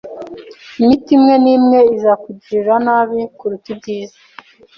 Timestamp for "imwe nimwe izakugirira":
1.17-2.75